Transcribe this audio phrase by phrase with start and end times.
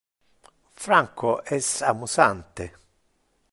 [0.83, 2.65] Franco es amusante.